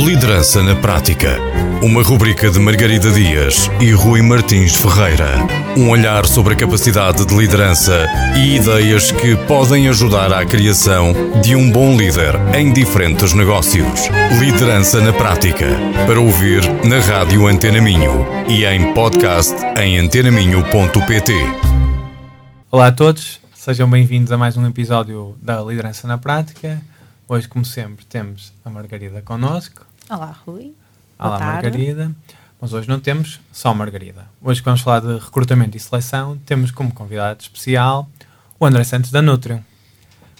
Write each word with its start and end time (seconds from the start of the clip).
Liderança 0.00 0.62
na 0.62 0.74
Prática. 0.74 1.36
Uma 1.82 2.02
rubrica 2.02 2.50
de 2.50 2.58
Margarida 2.58 3.10
Dias 3.10 3.70
e 3.78 3.92
Rui 3.92 4.22
Martins 4.22 4.74
Ferreira. 4.74 5.28
Um 5.76 5.90
olhar 5.90 6.24
sobre 6.24 6.54
a 6.54 6.56
capacidade 6.56 7.26
de 7.26 7.36
liderança 7.36 8.06
e 8.34 8.56
ideias 8.56 9.12
que 9.12 9.36
podem 9.46 9.88
ajudar 9.88 10.32
à 10.32 10.46
criação 10.46 11.12
de 11.42 11.54
um 11.54 11.70
bom 11.70 11.98
líder 11.98 12.34
em 12.56 12.72
diferentes 12.72 13.34
negócios. 13.34 14.08
Liderança 14.38 15.02
na 15.02 15.12
Prática. 15.12 15.66
Para 16.06 16.18
ouvir 16.18 16.62
na 16.82 16.98
Rádio 16.98 17.46
Antena 17.46 17.82
Minho 17.82 18.26
e 18.48 18.64
em 18.64 18.94
podcast 18.94 19.54
em 19.78 19.98
antenaminho.pt. 19.98 21.34
Olá 22.70 22.86
a 22.86 22.92
todos, 22.92 23.38
sejam 23.54 23.88
bem-vindos 23.88 24.32
a 24.32 24.38
mais 24.38 24.56
um 24.56 24.66
episódio 24.66 25.36
da 25.42 25.60
Liderança 25.60 26.08
na 26.08 26.16
Prática. 26.16 26.80
Hoje, 27.28 27.46
como 27.46 27.66
sempre, 27.66 28.06
temos 28.06 28.52
a 28.64 28.70
Margarida 28.70 29.20
connosco. 29.20 29.89
Olá, 30.10 30.34
Rui. 30.44 30.74
Olá, 31.16 31.38
Margarida. 31.38 32.10
Mas 32.60 32.72
hoje 32.72 32.88
não 32.88 32.98
temos 32.98 33.40
só 33.52 33.72
Margarida. 33.72 34.26
Hoje, 34.42 34.60
vamos 34.60 34.80
falar 34.80 34.98
de 34.98 35.16
recrutamento 35.24 35.76
e 35.76 35.80
seleção, 35.80 36.36
temos 36.38 36.72
como 36.72 36.92
convidado 36.92 37.40
especial 37.40 38.10
o 38.58 38.66
André 38.66 38.82
Santos 38.82 39.12
da 39.12 39.22
Nutrium. 39.22 39.62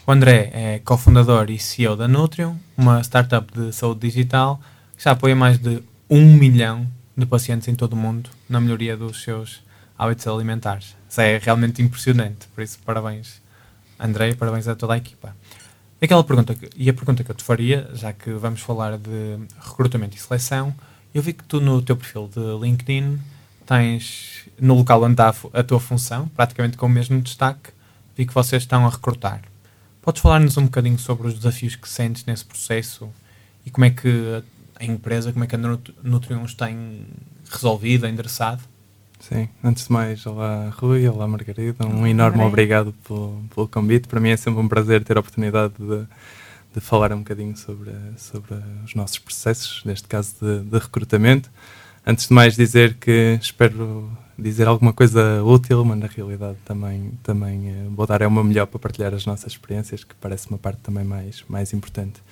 O 0.04 0.10
André 0.10 0.50
é 0.52 0.80
cofundador 0.80 1.48
e 1.52 1.58
CEO 1.60 1.94
da 1.94 2.08
Nutrium, 2.08 2.58
uma 2.76 3.00
startup 3.00 3.46
de 3.56 3.72
saúde 3.72 4.00
digital 4.00 4.60
que 4.96 5.04
já 5.04 5.12
apoia 5.12 5.36
mais 5.36 5.56
de 5.56 5.80
um 6.10 6.34
milhão 6.34 6.84
de 7.16 7.24
pacientes 7.24 7.68
em 7.68 7.76
todo 7.76 7.92
o 7.92 7.96
mundo 7.96 8.28
na 8.48 8.60
melhoria 8.60 8.96
dos 8.96 9.22
seus 9.22 9.62
hábitos 9.96 10.26
alimentares. 10.26 10.96
Isso 11.08 11.20
é 11.20 11.38
realmente 11.38 11.80
impressionante, 11.80 12.48
por 12.56 12.64
isso 12.64 12.76
parabéns 12.84 13.40
André 14.00 14.30
e 14.30 14.34
parabéns 14.34 14.66
a 14.66 14.74
toda 14.74 14.94
a 14.94 14.96
equipa. 14.96 15.36
Aquela 16.02 16.24
pergunta 16.24 16.54
que, 16.54 16.70
e 16.74 16.88
a 16.88 16.94
pergunta 16.94 17.22
que 17.22 17.30
eu 17.30 17.34
te 17.34 17.44
faria, 17.44 17.90
já 17.92 18.10
que 18.10 18.30
vamos 18.32 18.62
falar 18.62 18.96
de 18.96 19.38
recrutamento 19.60 20.16
e 20.16 20.20
seleção, 20.20 20.74
eu 21.14 21.20
vi 21.20 21.34
que 21.34 21.44
tu 21.44 21.60
no 21.60 21.82
teu 21.82 21.94
perfil 21.94 22.26
de 22.26 22.40
LinkedIn 22.58 23.20
tens 23.66 24.48
no 24.58 24.74
local 24.74 25.02
onde 25.02 25.12
está 25.12 25.34
a, 25.52 25.62
tua 25.62 25.78
função, 25.78 26.26
praticamente 26.28 26.78
com 26.78 26.86
o 26.86 26.88
mesmo 26.88 27.20
destaque, 27.20 27.70
vi 28.16 28.24
que 28.24 28.32
vocês 28.32 28.62
estão 28.62 28.86
a 28.86 28.88
recrutar. 28.88 29.42
Podes 30.00 30.22
falar-nos 30.22 30.56
um 30.56 30.64
bocadinho 30.64 30.98
sobre 30.98 31.28
os 31.28 31.34
desafios 31.34 31.76
que 31.76 31.88
sentes 31.88 32.24
nesse 32.24 32.46
processo 32.46 33.10
e 33.66 33.70
como 33.70 33.84
é 33.84 33.90
que 33.90 34.42
a 34.76 34.84
empresa, 34.84 35.32
como 35.32 35.44
é 35.44 35.46
que 35.46 35.54
a 35.54 35.58
Nutrions 36.02 36.54
tem 36.54 37.06
resolvido, 37.50 38.06
endereçado? 38.06 38.62
Sim, 39.20 39.50
antes 39.62 39.86
de 39.86 39.92
mais, 39.92 40.24
olá 40.24 40.70
Rui, 40.70 41.06
olá 41.06 41.28
Margarida, 41.28 41.86
um 41.86 42.06
enorme 42.06 42.42
obrigado 42.42 42.94
pelo, 43.06 43.44
pelo, 43.54 43.68
convite. 43.68 44.08
Para 44.08 44.18
mim 44.18 44.30
é 44.30 44.36
sempre 44.36 44.60
um 44.60 44.66
prazer 44.66 45.04
ter 45.04 45.18
a 45.18 45.20
oportunidade 45.20 45.74
de, 45.78 46.06
de 46.74 46.80
falar 46.80 47.12
um 47.12 47.18
bocadinho 47.18 47.54
sobre, 47.54 47.90
sobre 48.16 48.54
os 48.82 48.94
nossos 48.94 49.18
processos, 49.18 49.84
neste 49.84 50.08
caso 50.08 50.34
de, 50.40 50.60
de, 50.64 50.78
recrutamento. 50.78 51.50
Antes 52.04 52.28
de 52.28 52.34
mais, 52.34 52.56
dizer 52.56 52.94
que 52.94 53.38
espero 53.42 54.10
dizer 54.38 54.66
alguma 54.66 54.94
coisa 54.94 55.44
útil, 55.44 55.84
mas 55.84 55.98
na 55.98 56.06
realidade 56.06 56.56
também, 56.64 57.12
também 57.22 57.68
eh, 57.68 57.86
vou 57.90 58.06
dar 58.06 58.22
é 58.22 58.28
meu 58.28 58.42
melhor 58.42 58.66
para 58.66 58.78
partilhar 58.78 59.12
as 59.12 59.26
nossas 59.26 59.52
experiências, 59.52 60.02
que 60.02 60.14
parece 60.14 60.48
uma 60.48 60.56
parte 60.56 60.78
também 60.78 61.04
mais, 61.04 61.44
mais 61.46 61.74
importante 61.74 62.22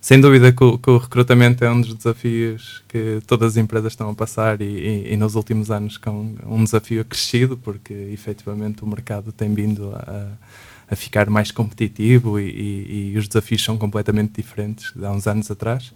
sem 0.00 0.20
dúvida 0.20 0.52
que 0.52 0.62
o, 0.62 0.78
que 0.78 0.90
o, 0.90 0.98
recrutamento 0.98 1.64
é 1.64 1.70
um 1.70 1.80
dos 1.80 1.94
desafios 1.94 2.82
que 2.88 3.20
todas 3.26 3.52
as 3.52 3.56
empresas 3.56 3.92
estão 3.92 4.08
a 4.10 4.14
passar 4.14 4.60
e, 4.60 4.64
e, 4.64 5.12
e 5.12 5.16
nos 5.16 5.34
últimos 5.34 5.70
anos 5.70 5.96
com 5.96 6.36
um 6.46 6.64
desafio 6.64 7.00
acrescido, 7.00 7.56
porque 7.56 7.92
efetivamente 7.92 8.84
o 8.84 8.86
mercado 8.86 9.32
tem 9.32 9.52
vindo 9.52 9.92
a, 9.94 10.28
a 10.90 10.96
ficar 10.96 11.28
mais 11.28 11.50
competitivo 11.50 12.38
e, 12.38 13.12
e, 13.12 13.18
os 13.18 13.28
desafios 13.28 13.62
são 13.62 13.76
completamente 13.76 14.32
diferentes 14.36 14.92
de 14.94 15.04
há 15.04 15.10
uns 15.10 15.26
anos 15.26 15.50
atrás. 15.50 15.92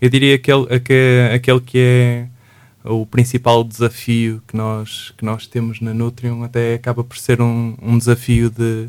Eu 0.00 0.10
diria 0.10 0.38
que 0.38 0.50
aquele, 0.50 0.80
que, 0.80 1.30
aquele 1.32 1.60
que 1.60 1.78
é 1.78 2.28
o 2.84 3.06
principal 3.06 3.64
desafio 3.64 4.42
que 4.46 4.56
nós, 4.56 5.14
que 5.16 5.24
nós 5.24 5.46
temos 5.46 5.80
na 5.80 5.94
Nutrium 5.94 6.42
até 6.42 6.74
acaba 6.74 7.02
por 7.02 7.16
ser 7.16 7.40
um, 7.40 7.74
um 7.80 7.96
desafio 7.96 8.50
de, 8.50 8.88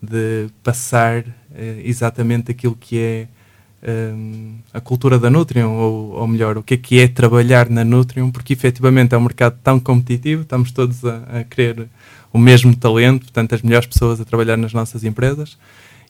de 0.00 0.48
passar 0.62 1.26
eh, 1.54 1.82
exatamente 1.84 2.50
aquilo 2.50 2.74
que 2.74 2.98
é 2.98 3.28
um, 3.82 4.56
a 4.72 4.80
cultura 4.80 5.18
da 5.18 5.30
Nutrium, 5.30 5.72
ou, 5.72 6.12
ou, 6.12 6.26
melhor, 6.26 6.56
o 6.58 6.62
que 6.62 6.74
é 6.74 6.76
que 6.76 7.00
é 7.00 7.08
trabalhar 7.08 7.68
na 7.68 7.84
Nutrium, 7.84 8.30
porque 8.30 8.52
efetivamente 8.52 9.14
é 9.14 9.18
um 9.18 9.22
mercado 9.22 9.58
tão 9.62 9.78
competitivo, 9.78 10.42
estamos 10.42 10.70
todos 10.70 11.04
a, 11.04 11.40
a 11.40 11.44
querer 11.44 11.88
o 12.32 12.38
mesmo 12.38 12.74
talento, 12.76 13.22
portanto, 13.22 13.54
as 13.54 13.62
melhores 13.62 13.86
pessoas 13.86 14.20
a 14.20 14.24
trabalhar 14.24 14.56
nas 14.56 14.72
nossas 14.72 15.04
empresas. 15.04 15.56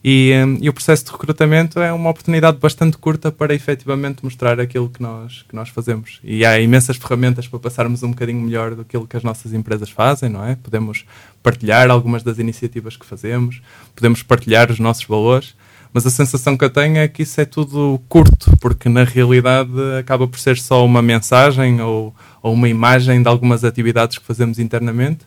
E, 0.09 0.33
um, 0.45 0.59
e, 0.61 0.69
o 0.69 0.73
processo 0.73 1.05
de 1.05 1.11
recrutamento 1.11 1.81
é 1.81 1.93
uma 1.93 2.11
oportunidade 2.11 2.59
bastante 2.59 2.97
curta 2.97 3.33
para 3.33 3.55
efetivamente 3.55 4.25
mostrar 4.25 4.61
aquilo 4.61 4.89
que 4.89 5.03
nós, 5.03 5.45
que 5.49 5.57
nós 5.57 5.69
fazemos. 5.69 6.21
E 6.23 6.45
há 6.45 6.61
imensas 6.61 6.97
ferramentas 6.97 7.49
para 7.49 7.59
passarmos 7.59 8.03
um 8.03 8.11
bocadinho 8.11 8.41
melhor 8.41 8.75
do 8.75 8.85
que 8.85 9.17
as 9.17 9.25
nossas 9.25 9.53
empresas 9.53 9.91
fazem, 9.91 10.29
não 10.29 10.45
é? 10.45 10.55
Podemos 10.55 11.05
partilhar 11.43 11.91
algumas 11.91 12.23
das 12.23 12.39
iniciativas 12.39 12.97
que 12.97 13.05
fazemos, 13.05 13.61
podemos 13.97 14.23
partilhar 14.23 14.71
os 14.71 14.79
nossos 14.79 15.05
valores, 15.05 15.57
mas 15.97 16.05
a 16.05 16.11
sensação 16.11 16.59
que 16.59 16.63
eu 16.63 16.69
tenho 16.69 16.99
é 16.99 17.09
que 17.09 17.23
isso 17.23 17.41
é 17.41 17.47
tudo 17.47 17.99
curto, 18.07 18.55
porque 18.61 18.87
na 18.87 19.03
realidade 19.03 19.71
acaba 19.99 20.29
por 20.29 20.39
ser 20.39 20.59
só 20.59 20.85
uma 20.85 21.01
mensagem 21.01 21.81
ou, 21.81 22.15
ou 22.43 22.53
uma 22.53 22.69
imagem 22.69 23.23
de 23.23 23.29
algumas 23.31 23.65
atividades 23.65 24.19
que 24.19 24.25
fazemos 24.27 24.59
internamente, 24.59 25.21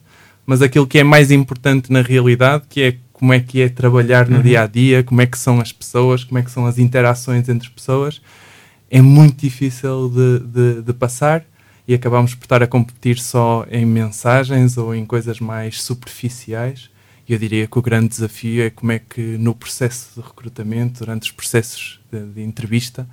mas 0.46 0.62
aquilo 0.62 0.86
que 0.86 1.00
é 1.00 1.04
mais 1.04 1.32
importante 1.32 1.92
na 1.92 2.04
realidade, 2.04 2.66
que 2.70 2.82
é 2.84 2.98
como 3.12 3.34
é 3.34 3.40
que 3.40 3.64
é 3.64 3.68
trabalhar 3.68 4.30
no 4.30 4.38
uhum. 4.38 4.44
dia 4.44 4.62
a 4.62 4.68
dia, 4.68 5.04
como 5.04 5.20
é 5.22 5.26
que 5.26 5.40
são 5.40 5.60
as 5.60 5.72
pessoas, 5.72 6.24
como 6.24 6.38
é 6.38 6.44
que 6.44 6.52
são 6.52 6.68
as 6.68 6.78
interações 6.78 7.50
entre 7.50 7.68
pessoas, 7.72 8.22
é 8.92 9.02
muito 9.02 9.42
difícil 9.42 10.08
de, 10.10 10.40
de, 10.40 10.82
de 10.84 10.94
passar 10.94 11.44
e 11.88 11.96
acabamos 11.96 12.36
por 12.36 12.46
estar 12.46 12.62
a 12.62 12.68
competir 12.68 13.18
só 13.18 13.66
em 13.72 13.88
mensagens 13.88 14.78
ou 14.78 14.94
em 14.94 15.04
coisas 15.04 15.40
mais 15.40 15.82
superficiais 15.82 16.92
eu 17.34 17.40
diria 17.40 17.68
que 17.68 17.78
o 17.78 17.82
grande 17.82 18.08
desafio 18.10 18.64
é 18.64 18.70
como 18.70 18.92
é 18.92 19.00
que 19.00 19.22
no 19.38 19.54
processo 19.54 20.20
de 20.20 20.28
recrutamento, 20.28 21.00
durante 21.00 21.24
os 21.24 21.32
processos 21.32 22.00
de, 22.12 22.26
de 22.26 22.42
entrevista, 22.42 23.08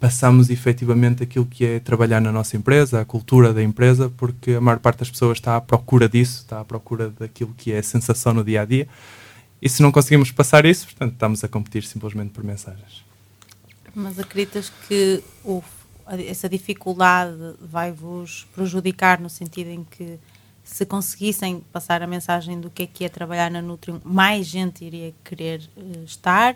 passamos 0.00 0.48
efetivamente 0.48 1.22
aquilo 1.22 1.44
que 1.44 1.64
é 1.66 1.80
trabalhar 1.80 2.20
na 2.20 2.30
nossa 2.30 2.56
empresa, 2.56 3.00
a 3.00 3.04
cultura 3.04 3.52
da 3.52 3.62
empresa, 3.62 4.10
porque 4.16 4.52
a 4.52 4.60
maior 4.60 4.78
parte 4.78 5.00
das 5.00 5.10
pessoas 5.10 5.38
está 5.38 5.56
à 5.56 5.60
procura 5.60 6.08
disso, 6.08 6.42
está 6.42 6.60
à 6.60 6.64
procura 6.64 7.10
daquilo 7.10 7.52
que 7.56 7.72
é 7.72 7.78
a 7.78 7.82
sensação 7.82 8.32
no 8.32 8.44
dia 8.44 8.62
a 8.62 8.64
dia. 8.64 8.88
E 9.60 9.68
se 9.68 9.82
não 9.82 9.90
conseguimos 9.90 10.30
passar 10.30 10.64
isso, 10.64 10.86
portanto, 10.86 11.14
estamos 11.14 11.42
a 11.42 11.48
competir 11.48 11.82
simplesmente 11.82 12.30
por 12.30 12.44
mensagens. 12.44 13.04
Mas 13.94 14.18
acreditas 14.18 14.72
que 14.86 15.22
o, 15.44 15.62
essa 16.06 16.48
dificuldade 16.48 17.36
vai 17.60 17.90
vos 17.90 18.46
prejudicar 18.54 19.20
no 19.20 19.28
sentido 19.28 19.70
em 19.70 19.82
que 19.82 20.18
se 20.68 20.84
conseguissem 20.84 21.64
passar 21.72 22.02
a 22.02 22.06
mensagem 22.06 22.60
do 22.60 22.68
que 22.68 22.82
é 22.82 22.86
que 22.86 23.04
é 23.04 23.08
trabalhar 23.08 23.50
na 23.50 23.62
Nutrium, 23.62 24.00
mais 24.04 24.46
gente 24.46 24.84
iria 24.84 25.14
querer 25.24 25.62
uh, 25.76 26.04
estar, 26.04 26.54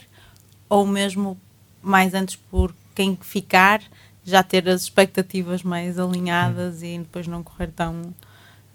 ou 0.68 0.86
mesmo 0.86 1.40
mais 1.82 2.12
antes 2.12 2.36
por 2.36 2.74
quem 2.94 3.18
ficar 3.20 3.80
já 4.22 4.42
ter 4.42 4.68
as 4.68 4.82
expectativas 4.82 5.62
mais 5.62 5.98
alinhadas 5.98 6.82
e 6.82 6.98
depois 6.98 7.26
não 7.26 7.42
correr 7.42 7.68
tão 7.68 8.14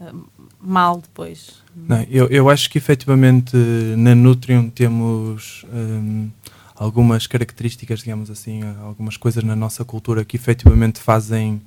uh, 0.01 0.27
mal 0.59 0.99
depois. 0.99 1.61
Não, 1.75 2.01
eu, 2.09 2.27
eu 2.27 2.49
acho 2.49 2.67
que 2.69 2.79
efetivamente 2.79 3.55
na 3.95 4.15
Nutrium 4.15 4.71
temos 4.71 5.63
um, 5.71 6.29
algumas 6.75 7.27
características, 7.27 7.99
digamos 7.99 8.31
assim, 8.31 8.61
algumas 8.81 9.15
coisas 9.15 9.43
na 9.43 9.55
nossa 9.55 9.85
cultura 9.85 10.25
que 10.25 10.35
efetivamente 10.35 10.99
fazem 10.99 11.61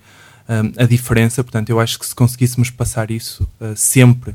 a 0.76 0.84
diferença. 0.84 1.42
Portanto, 1.44 1.70
eu 1.70 1.78
acho 1.78 1.98
que 1.98 2.06
se 2.06 2.14
conseguíssemos 2.14 2.70
passar 2.70 3.10
isso 3.10 3.48
uh, 3.60 3.76
sempre, 3.76 4.34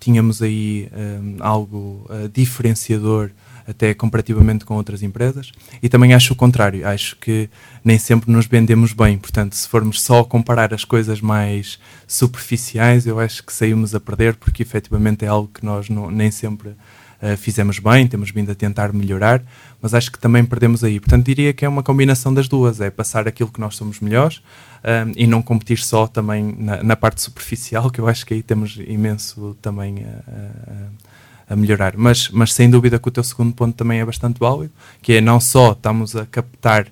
tínhamos 0.00 0.42
aí 0.42 0.90
algo 1.38 2.04
uh, 2.10 2.28
diferenciador 2.28 3.30
até 3.66 3.92
comparativamente 3.92 4.64
com 4.64 4.74
outras 4.74 5.02
empresas. 5.02 5.52
E 5.82 5.88
também 5.88 6.14
acho 6.14 6.32
o 6.32 6.36
contrário, 6.36 6.86
acho 6.86 7.16
que 7.16 7.50
nem 7.84 7.98
sempre 7.98 8.30
nos 8.30 8.46
vendemos 8.46 8.92
bem. 8.92 9.18
Portanto, 9.18 9.54
se 9.54 9.68
formos 9.68 10.02
só 10.02 10.22
comparar 10.22 10.72
as 10.72 10.84
coisas 10.84 11.20
mais 11.20 11.78
superficiais, 12.06 13.06
eu 13.06 13.18
acho 13.18 13.44
que 13.44 13.52
saímos 13.52 13.94
a 13.94 14.00
perder, 14.00 14.36
porque 14.36 14.62
efetivamente 14.62 15.24
é 15.24 15.28
algo 15.28 15.50
que 15.52 15.64
nós 15.64 15.88
não, 15.88 16.10
nem 16.10 16.30
sempre 16.30 16.76
uh, 17.22 17.36
fizemos 17.36 17.78
bem, 17.78 18.06
temos 18.06 18.30
vindo 18.30 18.50
a 18.50 18.54
tentar 18.54 18.92
melhorar, 18.92 19.42
mas 19.80 19.94
acho 19.94 20.10
que 20.10 20.18
também 20.18 20.44
perdemos 20.44 20.82
aí. 20.82 20.98
Portanto, 20.98 21.24
diria 21.26 21.52
que 21.52 21.64
é 21.64 21.68
uma 21.68 21.82
combinação 21.82 22.32
das 22.32 22.48
duas: 22.48 22.80
é 22.80 22.90
passar 22.90 23.28
aquilo 23.28 23.50
que 23.50 23.60
nós 23.60 23.76
somos 23.76 24.00
melhores 24.00 24.42
um, 24.84 25.12
e 25.16 25.26
não 25.26 25.42
competir 25.42 25.78
só 25.78 26.06
também 26.06 26.54
na, 26.58 26.82
na, 26.82 26.96
parte 26.96 27.20
superficial, 27.20 27.90
que 27.90 28.00
eu 28.00 28.08
acho 28.08 28.24
que 28.24 28.34
aí 28.34 28.42
temos 28.42 28.78
imenso 28.86 29.56
também 29.60 30.04
a, 30.04 31.52
a, 31.52 31.54
a, 31.54 31.56
melhorar. 31.56 31.96
Mas, 31.96 32.28
mas 32.30 32.52
sem 32.52 32.70
dúvida 32.70 32.98
que 32.98 33.08
o 33.08 33.10
teu 33.10 33.24
segundo 33.24 33.52
ponto 33.52 33.74
também 33.74 34.00
é 34.00 34.04
bastante 34.04 34.38
válido, 34.38 34.72
que 35.02 35.14
é 35.14 35.20
não 35.20 35.40
só 35.40 35.72
estamos 35.72 36.14
a 36.16 36.26
captar 36.26 36.86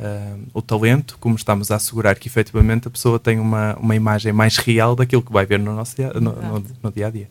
Uh, 0.00 0.46
o 0.54 0.62
talento, 0.62 1.18
como 1.18 1.34
estamos 1.34 1.72
a 1.72 1.74
assegurar 1.74 2.16
que 2.16 2.28
efetivamente 2.28 2.86
a 2.86 2.90
pessoa 2.90 3.18
tem 3.18 3.40
uma, 3.40 3.74
uma 3.80 3.96
imagem 3.96 4.32
mais 4.32 4.56
real 4.56 4.94
daquilo 4.94 5.22
que 5.22 5.32
vai 5.32 5.44
ver 5.44 5.58
no 5.58 5.74
nosso 5.74 5.96
dia, 5.96 6.12
no, 6.14 6.20
no, 6.20 6.64
no 6.80 6.92
dia 6.92 7.08
a 7.08 7.10
dia. 7.10 7.28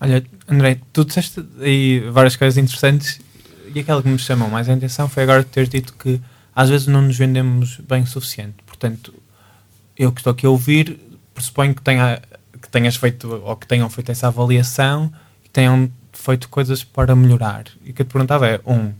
Olha, 0.00 0.24
André, 0.48 0.80
tu 0.92 1.04
disseste 1.04 1.44
aí 1.60 2.00
várias 2.10 2.34
coisas 2.34 2.56
interessantes 2.56 3.20
e 3.74 3.80
aquela 3.80 4.02
que 4.02 4.08
me 4.08 4.18
chamou 4.18 4.48
mais 4.48 4.68
a 4.68 4.72
atenção 4.72 5.08
foi 5.08 5.22
agora 5.22 5.44
ter 5.44 5.68
dito 5.68 5.92
que 5.92 6.20
às 6.54 6.70
vezes 6.70 6.86
não 6.86 7.02
nos 7.02 7.18
vendemos 7.18 7.78
bem 7.86 8.02
o 8.02 8.06
suficiente. 8.06 8.56
Portanto, 8.66 9.12
eu 9.96 10.10
que 10.10 10.20
estou 10.20 10.32
aqui 10.32 10.46
a 10.46 10.50
ouvir, 10.50 10.98
pressuponho 11.34 11.74
que, 11.74 11.82
tenha, 11.82 12.20
que 12.60 12.68
tenhas 12.70 12.96
feito 12.96 13.30
ou 13.30 13.54
que 13.56 13.66
tenham 13.66 13.90
feito 13.90 14.10
essa 14.10 14.28
avaliação 14.28 15.12
e 15.44 15.48
tenham 15.50 15.90
feito 16.12 16.48
coisas 16.48 16.82
para 16.82 17.14
melhorar. 17.14 17.64
E 17.84 17.90
o 17.90 17.94
que 17.94 18.00
eu 18.00 18.06
te 18.06 18.12
perguntava 18.12 18.48
é, 18.48 18.60
um, 18.66 18.92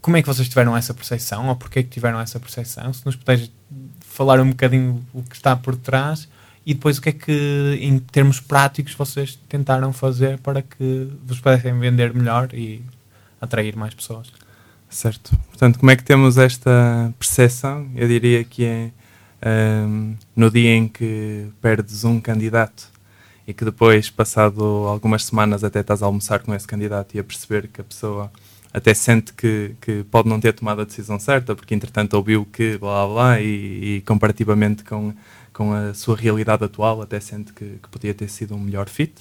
como 0.00 0.16
é 0.16 0.22
que 0.22 0.28
vocês 0.28 0.48
tiveram 0.48 0.76
essa 0.76 0.92
percepção 0.92 1.48
ou 1.48 1.56
porquê 1.56 1.84
que 1.84 1.90
tiveram 1.90 2.20
essa 2.20 2.40
percepção? 2.40 2.92
Se 2.92 3.06
nos 3.06 3.14
puderes 3.14 3.50
falar 4.00 4.40
um 4.40 4.50
bocadinho 4.50 5.06
o 5.14 5.22
que 5.22 5.36
está 5.36 5.54
por 5.54 5.76
trás 5.76 6.28
e 6.66 6.74
depois 6.74 6.98
o 6.98 7.02
que 7.02 7.10
é 7.10 7.12
que, 7.12 7.78
em 7.80 7.96
termos 8.00 8.40
práticos, 8.40 8.92
vocês 8.94 9.38
tentaram 9.48 9.92
fazer 9.92 10.38
para 10.38 10.60
que 10.60 11.08
vos 11.24 11.38
pudessem 11.38 11.78
vender 11.78 12.12
melhor 12.12 12.52
e 12.52 12.82
atrair 13.40 13.76
mais 13.76 13.94
pessoas. 13.94 14.32
Certo. 14.90 15.38
Portanto, 15.48 15.78
como 15.78 15.92
é 15.92 15.96
que 15.96 16.02
temos 16.02 16.36
esta 16.36 17.14
percepção? 17.20 17.88
Eu 17.94 18.08
diria 18.08 18.42
que 18.42 18.64
é 18.64 18.90
um, 19.86 20.16
no 20.34 20.50
dia 20.50 20.74
em 20.74 20.88
que 20.88 21.46
perdes 21.60 22.02
um 22.02 22.20
candidato 22.20 22.88
e 23.46 23.54
que 23.54 23.64
depois, 23.64 24.10
passado 24.10 24.64
algumas 24.88 25.24
semanas, 25.24 25.62
até 25.62 25.80
estás 25.80 26.02
a 26.02 26.06
almoçar 26.06 26.40
com 26.40 26.52
esse 26.52 26.66
candidato 26.66 27.14
e 27.14 27.20
a 27.20 27.24
perceber 27.24 27.68
que 27.68 27.80
a 27.80 27.84
pessoa 27.84 28.30
até 28.72 28.92
sente 28.92 29.32
que, 29.32 29.76
que 29.80 30.04
pode 30.10 30.28
não 30.28 30.40
ter 30.40 30.52
tomado 30.52 30.80
a 30.80 30.84
decisão 30.84 31.18
certa, 31.18 31.54
porque 31.54 31.74
entretanto 31.74 32.14
ouviu 32.14 32.44
que 32.44 32.76
blá 32.76 33.06
blá 33.06 33.40
e, 33.40 33.98
e 33.98 34.00
comparativamente 34.04 34.82
com, 34.82 35.14
com 35.56 35.72
a 35.72 35.94
sua 35.94 36.14
realidade 36.14 36.62
atual, 36.62 37.00
até 37.00 37.18
sente 37.18 37.50
que, 37.50 37.64
que 37.82 37.88
podia 37.90 38.12
ter 38.12 38.28
sido 38.28 38.54
um 38.54 38.60
melhor 38.60 38.90
fit. 38.90 39.14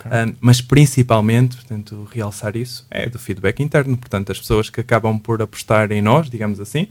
Okay. 0.00 0.10
Um, 0.10 0.34
mas 0.40 0.60
principalmente, 0.60 1.54
portanto, 1.54 2.08
realçar 2.12 2.56
isso 2.56 2.84
é 2.90 3.08
do 3.08 3.20
feedback 3.20 3.62
interno, 3.62 3.96
portanto, 3.96 4.32
as 4.32 4.38
pessoas 4.40 4.68
que 4.68 4.80
acabam 4.80 5.16
por 5.16 5.40
apostar 5.40 5.92
em 5.92 6.02
nós, 6.02 6.28
digamos 6.28 6.58
assim, 6.58 6.88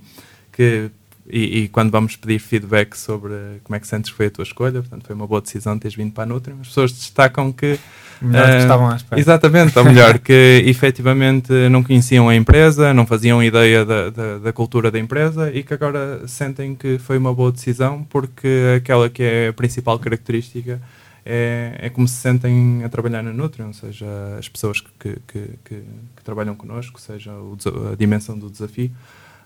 que 0.49 0.89
e, 1.27 1.63
e, 1.63 1.67
quando 1.69 1.91
vamos 1.91 2.15
pedir 2.15 2.39
feedback 2.39 2.95
sobre 2.95 3.33
como 3.63 3.75
é 3.75 3.79
que 3.79 3.87
sentes 3.87 4.11
que 4.11 4.15
foi 4.17 4.27
a 4.27 4.31
tua 4.31 4.43
escolha, 4.43 4.79
portanto, 4.79 5.07
foi 5.07 5.15
uma 5.15 5.27
boa 5.27 5.41
decisão 5.41 5.77
teres 5.77 5.95
vindo 5.95 6.13
para 6.13 6.23
a 6.23 6.27
Nutri, 6.27 6.53
as 6.61 6.67
pessoas 6.67 6.91
destacam 6.93 7.51
que. 7.51 7.77
Melhor 8.21 8.49
que 8.49 8.57
estavam 8.57 8.89
à 8.89 8.95
espera. 8.95 9.19
Exatamente, 9.19 9.77
ou 9.77 9.85
melhor, 9.85 10.19
que 10.19 10.63
efetivamente 10.65 11.51
não 11.69 11.83
conheciam 11.83 12.29
a 12.29 12.35
empresa, 12.35 12.93
não 12.93 13.05
faziam 13.05 13.43
ideia 13.43 13.85
da, 13.85 14.09
da, 14.09 14.37
da, 14.39 14.53
cultura 14.53 14.89
da 14.89 14.99
empresa 14.99 15.51
e 15.51 15.63
que 15.63 15.73
agora 15.73 16.27
sentem 16.27 16.75
que 16.75 16.97
foi 16.97 17.17
uma 17.17 17.33
boa 17.33 17.51
decisão 17.51 18.05
porque 18.09 18.75
aquela 18.77 19.09
que 19.09 19.23
é 19.23 19.47
a 19.49 19.53
principal 19.53 19.99
característica 19.99 20.79
é, 21.25 21.75
é 21.79 21.89
como 21.89 22.07
se 22.07 22.15
sentem 22.15 22.83
a 22.83 22.89
trabalhar 22.89 23.23
na 23.23 23.33
Nutrion, 23.33 23.73
seja 23.73 24.05
as 24.37 24.47
pessoas 24.47 24.79
que, 24.79 25.17
que, 25.27 25.41
que, 25.63 25.83
que 26.15 26.23
trabalham 26.23 26.55
connosco, 26.55 27.01
seja 27.01 27.31
a 27.31 27.95
dimensão 27.95 28.37
do 28.37 28.49
desafio. 28.49 28.91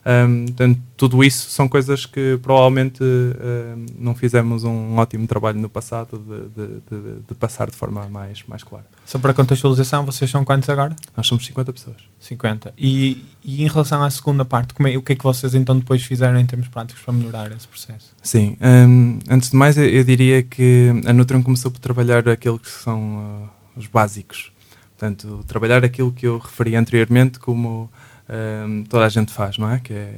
Um, 0.06 0.46
portanto, 0.46 0.80
tudo 0.96 1.24
isso 1.24 1.50
são 1.50 1.68
coisas 1.68 2.06
que 2.06 2.40
provavelmente 2.42 3.04
um, 3.04 3.86
não 3.98 4.16
fizemos 4.16 4.64
um 4.64 4.98
ótimo 4.98 5.28
trabalho 5.28 5.60
no 5.60 5.70
passado 5.70 6.18
de, 6.18 6.50
de, 6.50 6.74
de, 6.90 7.20
de, 7.28 7.36
passar 7.36 7.70
de 7.70 7.76
forma 7.76 8.08
mais, 8.08 8.44
mais 8.48 8.64
clara. 8.64 8.86
Só 9.06 9.20
para 9.20 9.34
contextualização, 9.34 10.06
vocês 10.06 10.30
são 10.30 10.46
quantos 10.46 10.70
agora? 10.70 10.96
Nós 11.16 11.28
somos 11.28 11.46
50 11.46 11.74
pessoas. 11.74 11.98
50. 12.20 12.74
E, 12.78 13.26
e 13.44 13.64
em 13.64 13.68
relação 13.68 14.02
à 14.02 14.10
segunda 14.10 14.46
parte, 14.46 14.74
é, 14.80 14.98
o 14.98 15.02
que 15.02 15.14
é 15.14 15.16
que 15.16 15.24
vocês 15.24 15.54
então 15.54 15.78
depois 15.78 16.04
fizeram 16.04 16.40
em 16.40 16.46
termos 16.46 16.68
práticos 16.68 17.04
para 17.04 17.14
melhorar 17.14 17.52
esse 17.52 17.68
processo? 17.68 18.14
Sim, 18.24 18.58
um, 18.62 19.20
antes 19.30 19.52
de 19.52 19.56
mais 19.56 19.78
eu, 19.78 19.86
eu, 19.86 20.04
diria 20.04 20.42
que 20.44 20.92
a 21.06 21.14
Nutron 21.14 21.44
começou 21.44 21.72
por 21.72 21.80
trabalhar 21.80 22.28
aquilo 22.30 22.58
que 22.58 22.70
são 22.70 23.50
uh, 23.76 23.80
os 23.80 23.88
básicos. 23.88 24.52
Portanto, 24.98 25.44
trabalhar 25.48 25.84
aquilo 25.84 26.12
que 26.12 26.28
eu 26.28 26.38
referi 26.38 26.76
anteriormente 26.76 27.40
como 27.40 27.90
um, 28.30 28.84
toda 28.84 29.06
a 29.06 29.10
gente 29.10 29.32
faz, 29.32 29.58
não 29.58 29.70
é? 29.70 29.80
Que 29.80 29.94
é 29.94 30.16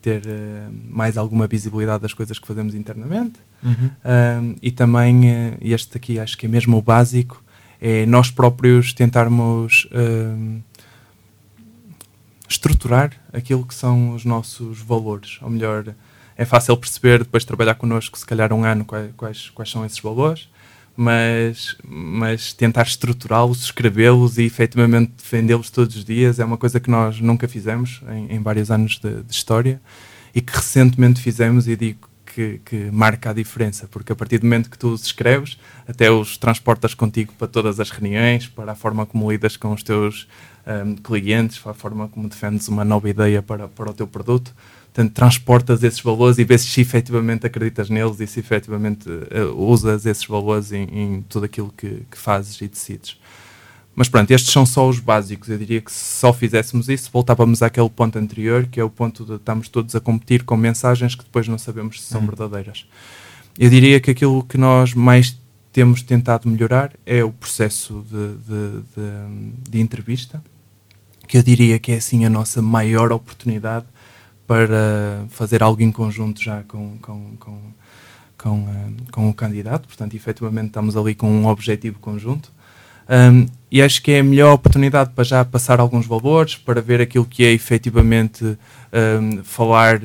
ter 0.00 0.22
uh, 0.26 0.72
mais 0.88 1.16
alguma 1.16 1.46
visibilidade 1.46 2.02
das 2.02 2.14
coisas 2.14 2.38
que 2.38 2.46
fazemos 2.46 2.74
internamente 2.74 3.40
uhum. 3.62 3.90
um, 4.04 4.56
e 4.62 4.70
também, 4.70 5.30
uh, 5.30 5.58
este 5.60 5.96
aqui 5.96 6.20
acho 6.20 6.38
que 6.38 6.46
é 6.46 6.48
mesmo 6.48 6.76
o 6.76 6.82
básico, 6.82 7.42
é 7.80 8.06
nós 8.06 8.30
próprios 8.30 8.92
tentarmos 8.92 9.88
um, 9.92 10.60
estruturar 12.48 13.12
aquilo 13.32 13.66
que 13.66 13.74
são 13.74 14.14
os 14.14 14.24
nossos 14.24 14.80
valores, 14.80 15.38
ou 15.42 15.50
melhor, 15.50 15.94
é 16.36 16.44
fácil 16.44 16.76
perceber 16.76 17.18
depois 17.18 17.42
de 17.42 17.48
trabalhar 17.48 17.74
connosco, 17.74 18.18
se 18.18 18.24
calhar 18.24 18.52
um 18.52 18.64
ano, 18.64 18.84
quais, 18.84 19.10
quais, 19.16 19.50
quais 19.50 19.70
são 19.70 19.84
esses 19.84 19.98
valores 19.98 20.48
mas, 21.00 21.76
mas 21.86 22.52
tentar 22.52 22.82
estruturá-los, 22.82 23.62
escrevê-los 23.62 24.36
e 24.36 24.42
efetivamente 24.42 25.12
defendê-los 25.16 25.70
todos 25.70 25.94
os 25.94 26.04
dias 26.04 26.40
é 26.40 26.44
uma 26.44 26.56
coisa 26.56 26.80
que 26.80 26.90
nós 26.90 27.20
nunca 27.20 27.46
fizemos 27.46 28.02
em, 28.10 28.34
em 28.34 28.42
vários 28.42 28.68
anos 28.68 28.98
de, 28.98 29.22
de, 29.22 29.32
história 29.32 29.80
e 30.34 30.40
que 30.40 30.52
recentemente 30.52 31.20
fizemos 31.20 31.68
e 31.68 31.76
digo 31.76 32.08
que, 32.26 32.60
que, 32.64 32.90
marca 32.90 33.30
a 33.30 33.32
diferença, 33.32 33.86
porque 33.86 34.10
a 34.10 34.16
partir 34.16 34.38
do 34.38 34.46
momento 34.46 34.68
que 34.68 34.76
tu 34.76 34.88
os 34.88 35.04
escreves, 35.04 35.56
até 35.86 36.10
os 36.10 36.36
transportas 36.36 36.94
contigo 36.94 37.32
para 37.38 37.46
todas 37.46 37.78
as 37.78 37.90
reuniões, 37.90 38.48
para 38.48 38.72
a 38.72 38.74
forma 38.74 39.06
como 39.06 39.30
lidas 39.30 39.56
com 39.56 39.72
os 39.72 39.84
teus 39.84 40.26
um, 40.66 40.96
clientes, 40.96 41.60
para 41.60 41.70
a 41.70 41.74
forma 41.74 42.08
como 42.08 42.28
defendes 42.28 42.66
uma 42.66 42.84
nova 42.84 43.08
ideia 43.08 43.40
para, 43.40 43.68
para 43.68 43.90
o 43.90 43.94
teu 43.94 44.08
produto, 44.08 44.52
Portanto, 44.98 45.14
transportas 45.14 45.84
esses 45.84 46.00
valores 46.00 46.38
e 46.38 46.44
vês 46.44 46.62
se 46.62 46.80
efetivamente 46.80 47.46
acreditas 47.46 47.88
neles 47.88 48.18
e 48.18 48.26
se 48.26 48.40
efetivamente 48.40 49.08
uh, 49.08 49.54
usas 49.56 50.04
esses 50.04 50.26
valores 50.26 50.72
em, 50.72 50.88
em 50.90 51.22
tudo 51.28 51.46
aquilo 51.46 51.72
que, 51.76 52.02
que, 52.10 52.18
fazes 52.18 52.60
e 52.60 52.66
decides. 52.66 53.16
Mas 53.94 54.08
pronto, 54.08 54.28
estes 54.32 54.52
são 54.52 54.66
só 54.66 54.88
os 54.88 54.98
básicos. 54.98 55.50
Eu 55.50 55.56
diria 55.56 55.80
que 55.80 55.92
se 55.92 56.16
só 56.16 56.32
fizéssemos 56.32 56.88
isso, 56.88 57.10
voltávamos 57.12 57.62
àquele 57.62 57.88
ponto 57.88 58.18
anterior, 58.18 58.66
que 58.66 58.80
é 58.80 58.82
o 58.82 58.90
ponto 58.90 59.24
de 59.24 59.34
estamos 59.34 59.68
todos 59.68 59.94
a 59.94 60.00
competir 60.00 60.42
com 60.42 60.56
mensagens 60.56 61.14
que 61.14 61.22
depois 61.22 61.46
não 61.46 61.58
sabemos 61.58 62.02
se 62.02 62.08
são 62.08 62.20
uhum. 62.20 62.26
verdadeiras. 62.26 62.84
Eu 63.56 63.70
diria 63.70 64.00
que 64.00 64.10
aquilo 64.10 64.42
que 64.42 64.58
nós 64.58 64.94
mais 64.94 65.38
temos 65.72 66.02
tentado 66.02 66.48
melhorar 66.48 66.90
é 67.06 67.22
o 67.22 67.30
processo 67.30 68.04
de, 68.10 68.34
de, 68.34 68.80
de, 68.96 69.70
de 69.70 69.80
entrevista, 69.80 70.42
que 71.28 71.38
eu 71.38 71.42
diria 71.44 71.78
que 71.78 71.92
é 71.92 71.98
assim 71.98 72.24
a 72.24 72.30
nossa 72.30 72.60
maior 72.60 73.12
oportunidade 73.12 73.86
para 74.48 75.26
fazer 75.28 75.62
algo 75.62 75.82
em 75.82 75.92
conjunto 75.92 76.42
já 76.42 76.62
com, 76.62 76.96
com, 77.02 77.36
com, 77.38 77.58
com, 78.38 78.60
uh, 78.62 78.94
com 79.12 79.28
o 79.28 79.34
candidato. 79.34 79.86
Portanto, 79.86 80.16
efetivamente 80.16 80.68
estamos 80.68 80.96
ali 80.96 81.14
com 81.14 81.30
um 81.30 81.46
objetivo 81.46 81.98
conjunto. 81.98 82.50
Um, 83.08 83.46
e 83.70 83.82
acho 83.82 84.02
que 84.02 84.12
é 84.12 84.20
a 84.20 84.24
melhor 84.24 84.54
oportunidade 84.54 85.10
para 85.14 85.24
já 85.24 85.44
passar 85.44 85.80
alguns 85.80 86.06
valores, 86.06 86.56
para 86.56 86.80
ver 86.80 87.00
aquilo 87.00 87.26
que 87.26 87.44
é 87.44 87.52
efetivamente 87.52 88.44
um, 88.44 89.44
falar 89.44 90.00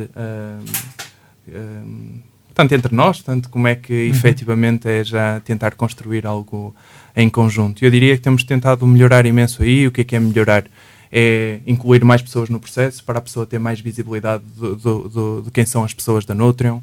um, 1.47 2.19
tanto 2.53 2.75
entre 2.75 2.93
nós, 2.93 3.21
tanto 3.21 3.49
como 3.49 3.67
é 3.67 3.75
que 3.75 3.93
uhum. 3.93 4.09
efetivamente 4.09 4.87
é 4.87 5.03
já 5.03 5.39
tentar 5.39 5.75
construir 5.75 6.25
algo 6.25 6.75
em 7.15 7.29
conjunto. 7.29 7.83
Eu 7.83 7.91
diria 7.91 8.15
que 8.15 8.21
temos 8.21 8.43
tentado 8.43 8.85
melhorar 8.85 9.25
imenso 9.25 9.63
aí. 9.63 9.87
O 9.87 9.91
que 9.91 10.01
é 10.01 10.03
que 10.03 10.15
é 10.15 10.19
melhorar? 10.19 10.65
É 11.15 11.59
incluir 11.67 12.03
mais 12.03 12.23
pessoas 12.23 12.49
no 12.49 12.59
processo 12.59 13.03
para 13.03 13.19
a 13.19 13.21
pessoa 13.21 13.45
ter 13.45 13.59
mais 13.59 13.79
visibilidade 13.79 14.43
do, 14.57 14.75
do, 14.75 15.09
do, 15.09 15.41
de 15.43 15.51
quem 15.51 15.63
são 15.63 15.83
as 15.83 15.93
pessoas 15.93 16.25
da 16.25 16.33
Nutrion. 16.33 16.79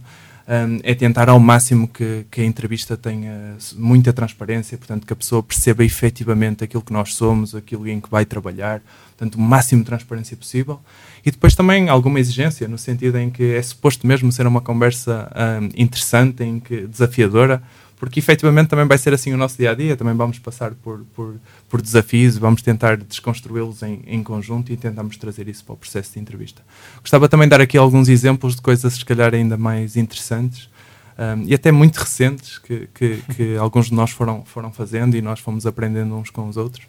Um, 0.49 0.81
é 0.83 0.95
tentar 0.95 1.29
ao 1.29 1.39
máximo 1.39 1.87
que, 1.87 2.25
que, 2.29 2.41
a 2.41 2.45
entrevista 2.45 2.97
tenha 2.97 3.57
muita 3.77 4.13
transparência, 4.13 4.77
portanto, 4.77 5.07
que 5.07 5.13
a 5.13 5.17
pessoa 5.17 5.43
perceba 5.43 5.85
efetivamente 5.85 6.65
aquilo 6.65 6.83
que 6.83 6.93
nós 6.93 7.15
somos, 7.15 7.55
aquilo 7.55 7.87
em 7.89 8.01
que 8.01 8.11
vai 8.11 8.25
trabalhar, 8.25 8.81
portanto, 9.17 9.37
o 9.37 9.41
máximo 9.41 9.83
de 9.83 9.87
transparência 9.87 10.37
possível. 10.37 10.81
E 11.25 11.31
depois 11.31 11.55
também 11.55 11.89
alguma 11.89 12.19
exigência, 12.19 12.67
no 12.67 12.79
sentido 12.79 13.19
em 13.19 13.31
que 13.31 13.55
é 13.55 13.63
suposto 13.63 14.07
mesmo 14.07 14.33
ser 14.33 14.47
uma 14.47 14.61
conversa 14.61 15.31
um, 15.61 15.69
interessante, 15.77 16.43
em 16.43 16.59
que, 16.59 16.87
desafiadora, 16.87 17.63
porque 18.01 18.19
efetivamente 18.19 18.69
também 18.69 18.87
vai 18.87 18.97
ser 18.97 19.13
assim 19.13 19.31
o 19.35 19.37
nosso 19.37 19.59
dia 19.59 19.73
a 19.73 19.75
dia, 19.75 19.95
também 19.95 20.15
vamos 20.15 20.39
passar 20.39 20.73
por, 20.73 21.05
por, 21.15 21.35
por 21.69 21.83
desafios, 21.83 22.39
vamos 22.39 22.63
tentar 22.63 22.97
desconstruí-los 22.97 23.83
em, 23.83 24.01
em, 24.07 24.23
conjunto 24.23 24.73
e 24.73 24.77
tentamos 24.77 25.19
trazer 25.19 25.47
isso 25.49 25.63
para 25.63 25.75
o 25.75 25.77
processo 25.77 26.15
de 26.15 26.19
entrevista. 26.19 26.63
Gostava 27.01 27.29
também 27.29 27.47
de 27.47 27.51
dar 27.51 27.61
aqui 27.61 27.77
alguns 27.77 28.09
exemplos 28.09 28.57
de 28.57 28.63
coisas, 28.63 28.95
se 28.95 29.05
calhar, 29.05 29.35
ainda 29.35 29.59
mais 29.59 29.99
interessantes 29.99 30.71
um, 31.19 31.45
e 31.47 31.55
até 31.55 31.71
muito 31.71 31.99
recentes 31.99 32.57
que, 32.59 32.89
que, 32.95 33.23
que, 33.37 33.57
alguns 33.61 33.89
de 33.89 33.95
nós 33.95 34.11
foram, 34.11 34.47
foram 34.47 34.73
fazendo 34.73 35.15
e 35.15 35.21
nós 35.21 35.39
fomos 35.39 35.67
aprendendo 35.67 36.17
uns 36.17 36.31
com 36.31 36.49
os 36.49 36.57
outros, 36.57 36.87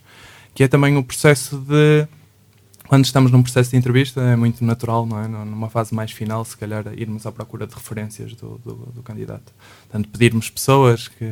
que 0.56 0.64
é 0.64 0.68
também 0.70 0.96
o 0.96 1.04
processo 1.04 1.58
de 1.58 2.08
quando 2.92 3.06
estamos 3.06 3.32
num 3.32 3.42
processo 3.42 3.72
de 3.72 3.78
entrevista 3.78 4.20
é 4.20 4.36
muito 4.36 4.66
natural, 4.66 5.06
não 5.06 5.18
é? 5.18 5.26
Numa 5.26 5.70
fase 5.70 5.96
mais 5.96 6.12
final, 6.12 6.44
se 6.44 6.58
calhar, 6.58 6.84
irmos 6.98 7.26
à 7.26 7.32
procura 7.32 7.66
de 7.66 7.74
referências 7.74 8.34
do, 8.34 8.58
do, 8.66 8.74
do 8.94 9.02
candidato. 9.02 9.54
Portanto, 9.84 10.10
pedirmos 10.10 10.50
pessoas 10.50 11.08
que, 11.08 11.32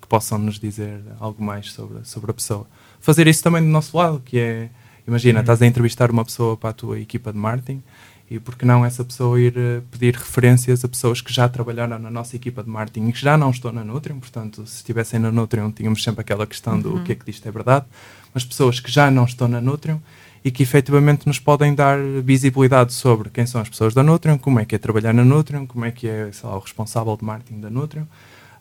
que, 0.00 0.06
possam 0.08 0.38
nos 0.38 0.56
dizer 0.56 1.00
algo 1.18 1.42
mais 1.42 1.72
sobre, 1.72 2.04
sobre 2.04 2.30
a 2.30 2.34
pessoa. 2.34 2.64
Fazer 3.00 3.26
isso 3.26 3.42
também 3.42 3.60
do 3.60 3.66
nosso 3.66 3.96
lado, 3.96 4.22
que 4.24 4.38
é, 4.38 4.70
imagina, 5.04 5.40
uhum. 5.40 5.42
estás 5.42 5.62
a 5.62 5.66
entrevistar 5.66 6.12
uma 6.12 6.24
pessoa 6.24 6.56
para 6.56 6.70
a 6.70 6.72
tua 6.72 7.00
equipa 7.00 7.32
de 7.32 7.38
marketing 7.38 7.82
e 8.30 8.38
por 8.38 8.54
que 8.54 8.64
não 8.64 8.84
essa 8.84 9.04
pessoa 9.04 9.40
ir 9.40 9.56
uh, 9.56 9.82
pedir 9.90 10.14
referências 10.14 10.84
a 10.84 10.88
pessoas 10.88 11.20
que 11.20 11.32
já 11.32 11.48
trabalharam 11.48 11.98
na 11.98 12.08
nossa 12.08 12.36
equipa 12.36 12.62
de 12.62 12.70
marketing 12.70 13.08
e 13.08 13.12
que 13.12 13.20
já 13.20 13.36
não 13.36 13.50
estão 13.50 13.72
na 13.72 13.82
Nutrium, 13.82 14.20
portanto, 14.20 14.64
se 14.64 14.76
estivessem 14.76 15.18
na 15.18 15.32
Nutrium 15.32 15.72
tínhamos 15.72 16.04
sempre 16.04 16.20
aquela 16.20 16.46
questão 16.46 16.80
do 16.80 16.90
uhum. 16.90 17.00
o 17.00 17.02
que 17.02 17.10
é 17.10 17.14
que 17.16 17.26
disto 17.26 17.48
é 17.48 17.50
verdade, 17.50 17.84
mas 18.32 18.44
pessoas 18.44 18.78
que 18.78 18.92
já 18.92 19.10
não 19.10 19.24
estão 19.24 19.48
na 19.48 19.60
Nutrium 19.60 20.00
e 20.44 20.50
que 20.50 20.62
efetivamente 20.62 21.26
nos 21.26 21.38
podem 21.38 21.74
dar 21.74 21.98
visibilidade 22.22 22.92
sobre 22.92 23.30
quem 23.30 23.46
são 23.46 23.60
as 23.60 23.68
pessoas 23.68 23.94
da 23.94 24.02
Nutrium, 24.02 24.36
como 24.36 24.60
é 24.60 24.64
que 24.66 24.74
é 24.74 24.78
trabalhar 24.78 25.14
na 25.14 25.24
Nutrium, 25.24 25.66
como 25.66 25.86
é 25.86 25.90
que 25.90 26.06
é 26.06 26.30
lá, 26.42 26.56
o 26.56 26.58
responsável 26.58 27.16
de 27.16 27.24
marketing 27.24 27.60
da 27.60 27.70
Nutrium. 27.70 28.06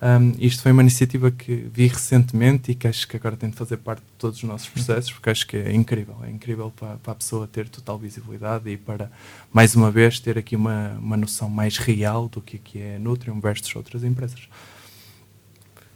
Um, 0.01 0.33
isto 0.37 0.61
foi 0.61 0.73
uma 0.73 0.81
iniciativa 0.81 1.31
que 1.31 1.69
vi 1.73 1.87
recentemente 1.87 2.71
e 2.71 2.75
que 2.75 2.87
acho 2.87 3.07
que 3.07 3.15
agora 3.15 3.37
tem 3.37 3.49
de 3.49 3.55
fazer 3.55 3.77
parte 3.77 4.01
de 4.01 4.11
todos 4.17 4.37
os 4.37 4.43
nossos 4.43 4.67
processos, 4.67 5.11
porque 5.13 5.29
acho 5.29 5.47
que 5.47 5.55
é 5.55 5.73
incrível. 5.73 6.15
É 6.23 6.29
incrível 6.29 6.73
para, 6.77 6.97
para 6.97 7.13
a 7.13 7.15
pessoa 7.15 7.47
ter 7.47 7.69
total 7.69 7.97
visibilidade 7.97 8.69
e 8.69 8.75
para, 8.75 9.09
mais 9.51 9.75
uma 9.75 9.89
vez, 9.89 10.19
ter 10.19 10.37
aqui 10.37 10.57
uma, 10.57 10.89
uma 10.99 11.15
noção 11.15 11.49
mais 11.49 11.77
real 11.77 12.27
do 12.27 12.41
que, 12.41 12.57
que 12.57 12.79
é 12.79 12.99
Nutrium 12.99 13.39
versus 13.39 13.73
outras 13.75 14.03
empresas. 14.03 14.41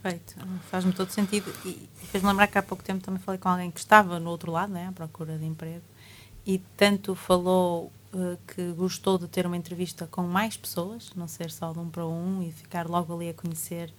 Perfeito, 0.02 0.36
faz-me 0.70 0.92
todo 0.92 1.10
sentido. 1.10 1.52
E, 1.64 1.88
fez-me 2.04 2.28
lembrar 2.28 2.46
que 2.46 2.56
há 2.56 2.62
pouco 2.62 2.84
tempo 2.84 3.02
também 3.02 3.20
falei 3.20 3.38
com 3.38 3.48
alguém 3.48 3.70
que 3.70 3.80
estava 3.80 4.20
no 4.20 4.30
outro 4.30 4.52
lado, 4.52 4.72
né, 4.72 4.86
à 4.88 4.92
procura 4.92 5.36
de 5.36 5.44
emprego, 5.44 5.82
e 6.46 6.58
tanto 6.76 7.14
falou 7.14 7.92
uh, 8.12 8.38
que 8.46 8.72
gostou 8.72 9.18
de 9.18 9.26
ter 9.28 9.46
uma 9.46 9.56
entrevista 9.56 10.06
com 10.06 10.22
mais 10.22 10.56
pessoas, 10.56 11.12
não 11.14 11.26
ser 11.26 11.50
só 11.50 11.72
de 11.72 11.78
um 11.78 11.88
para 11.88 12.06
um, 12.06 12.42
e 12.42 12.52
ficar 12.52 12.88
logo 12.88 13.14
ali 13.14 13.28
a 13.28 13.34
conhecer 13.34 13.92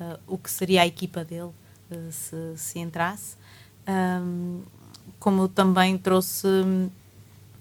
uh, 0.00 0.18
o 0.26 0.38
que 0.38 0.50
seria 0.50 0.82
a 0.82 0.86
equipa 0.86 1.24
dele 1.24 1.50
uh, 1.90 2.12
se, 2.12 2.56
se 2.56 2.78
entrasse. 2.78 3.36
Um, 3.88 4.62
como 5.18 5.48
também 5.48 5.96
trouxe 5.96 6.46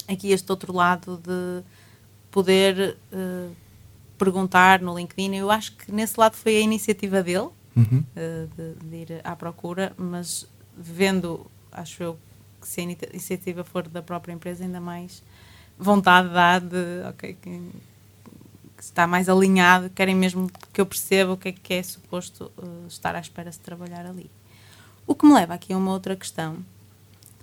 aqui 0.08 0.32
este 0.32 0.52
outro 0.52 0.74
lado 0.74 1.18
de 1.18 1.64
poder 2.30 2.98
perguntar 4.18 4.82
no 4.82 4.98
LinkedIn. 4.98 5.36
Eu 5.36 5.50
acho 5.50 5.72
que 5.78 5.92
nesse 5.92 6.20
lado 6.20 6.36
foi 6.36 6.58
a 6.58 6.60
iniciativa 6.60 7.24
dele, 7.24 7.50
uhum. 7.76 8.04
uh, 8.16 8.48
de, 8.56 8.90
de, 8.90 8.96
ir 8.96 9.22
à 9.24 9.36
procura, 9.36 9.94
mas 9.98 10.48
vendo, 10.78 11.46
acho 11.72 12.02
eu, 12.02 12.20
que 12.62 12.68
se 12.68 12.82
a 12.82 12.84
iniciativa 12.84 13.64
for 13.64 13.88
da 13.88 14.02
própria 14.02 14.34
empresa, 14.34 14.64
ainda 14.64 14.80
mais 14.80 15.22
vontade 15.78 16.30
dá 16.30 16.60
de, 16.60 17.04
ok, 17.10 17.38
que, 17.42 17.50
que, 18.78 18.84
está 18.84 19.06
mais 19.06 19.28
alinhado, 19.28 19.90
querem 19.90 20.16
mesmo 20.16 20.50
que 20.72 20.80
eu 20.80 20.86
perceba 20.86 21.34
o 21.34 21.38
que 21.38 21.50
é 21.50 21.52
que 21.52 21.74
é 21.74 21.84
suposto 21.84 22.52
uh, 22.58 22.88
estar 22.88 23.16
à 23.16 23.20
espera 23.20 23.52
de 23.52 23.60
trabalhar 23.60 24.06
ali. 24.06 24.30
O 25.06 25.14
que 25.14 25.26
me 25.26 25.34
leva 25.34 25.54
aqui 25.54 25.74
a 25.74 25.78
uma 25.78 25.92
outra 25.92 26.16
questão. 26.16 26.58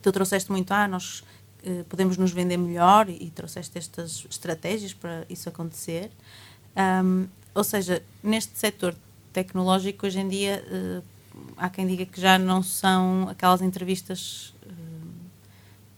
Tu 0.00 0.10
trouxeste 0.10 0.50
muito, 0.50 0.72
ah, 0.72 0.88
nós 0.88 1.22
uh, 1.64 1.84
podemos 1.88 2.16
nos 2.16 2.32
vender 2.32 2.56
melhor 2.56 3.08
e, 3.08 3.24
e 3.24 3.30
trouxeste 3.30 3.78
estas 3.78 4.26
estratégias 4.28 4.92
para 4.92 5.24
isso 5.28 5.48
acontecer. 5.48 6.10
Um, 6.76 7.26
ou 7.54 7.62
seja, 7.62 8.02
neste 8.22 8.58
setor 8.58 8.94
tecnológico, 9.32 10.06
hoje 10.06 10.20
em 10.20 10.28
dia, 10.28 10.64
uh, 10.70 11.02
há 11.56 11.68
quem 11.68 11.86
diga 11.86 12.04
que 12.04 12.20
já 12.20 12.38
não 12.38 12.62
são 12.62 13.28
aquelas 13.28 13.62
entrevistas 13.62 14.54
uh, 14.64 14.70